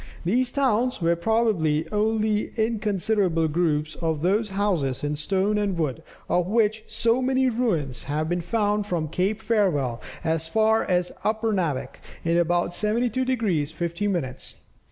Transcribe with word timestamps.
These 0.25 0.51
towns 0.51 0.99
were 0.99 1.15
probably 1.15 1.87
only 1.91 2.51
inconsiderable 2.57 3.47
groups 3.47 3.93
of 3.97 4.23
those 4.23 4.49
houses 4.49 5.03
in 5.03 5.15
stone 5.15 5.59
and 5.59 5.77
wood, 5.77 6.01
of 6.27 6.47
which 6.47 6.83
so 6.87 7.21
many 7.21 7.47
ruins 7.49 8.05
have 8.05 8.27
been 8.27 8.41
found 8.41 8.87
from 8.87 9.09
Cape 9.09 9.43
Farewell, 9.43 10.01
as 10.23 10.47
far 10.47 10.83
as 10.85 11.11
Upernavik 11.23 12.01
in 12.23 12.35
about 12.35 12.73
72 12.73 13.23
degrees 13.23 13.71
50 13.71 14.07
minutes. 14.07 14.57